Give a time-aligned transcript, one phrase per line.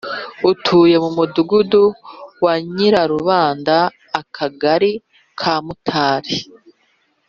[0.51, 1.83] utuye mu Mudugudu
[2.43, 3.75] wa Nyarubanda
[4.19, 4.91] Akagali
[5.39, 6.35] ka mutari